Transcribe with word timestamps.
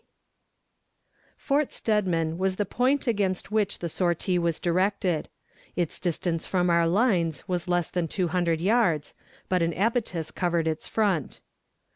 Fort 1.37 1.71
Steadman 1.71 2.39
was 2.39 2.55
the 2.55 2.65
point 2.65 3.05
against 3.05 3.51
which 3.51 3.77
the 3.77 3.87
sortie 3.87 4.39
was 4.39 4.59
directed; 4.59 5.29
its 5.75 5.99
distance 5.99 6.47
from 6.47 6.71
our 6.71 6.87
lines 6.87 7.47
was 7.47 7.67
less 7.67 7.91
than 7.91 8.07
two 8.07 8.29
hundred 8.29 8.59
yards, 8.59 9.13
but 9.47 9.61
an 9.61 9.73
abatis 9.73 10.33
covered 10.33 10.67
its 10.67 10.87
front. 10.87 11.39